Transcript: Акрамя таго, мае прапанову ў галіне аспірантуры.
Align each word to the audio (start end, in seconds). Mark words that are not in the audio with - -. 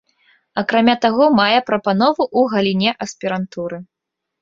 Акрамя 0.61 0.95
таго, 1.03 1.27
мае 1.41 1.59
прапанову 1.69 2.23
ў 2.39 2.57
галіне 2.57 2.99
аспірантуры. 3.09 3.77